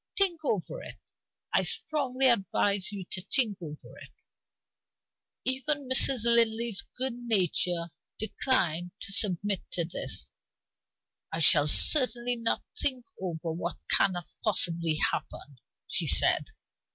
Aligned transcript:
Think 0.17 0.39
over 0.43 0.81
it; 0.81 0.95
I 1.53 1.61
strongly 1.61 2.25
advise 2.27 2.91
you 2.91 3.05
to 3.11 3.21
think 3.21 3.61
over 3.61 3.99
it." 3.99 4.09
Even 5.45 5.87
Mrs. 5.87 6.23
Linley's 6.25 6.81
good 6.97 7.13
nature 7.27 7.91
declined 8.17 8.89
to 8.99 9.11
submit 9.11 9.61
to 9.73 9.85
this. 9.85 10.31
"I 11.31 11.37
shall 11.39 11.67
certainly 11.67 12.35
not 12.35 12.63
think 12.81 13.05
over 13.21 13.51
what 13.51 13.77
cannot 13.91 14.25
possibly 14.43 14.95
happen," 14.95 15.59
she 15.85 16.07
said. 16.07 16.45